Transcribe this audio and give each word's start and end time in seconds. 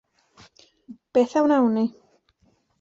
Beth 1.13 1.35
a 1.39 1.45
wnawn 1.45 1.71
ni? 1.77 1.85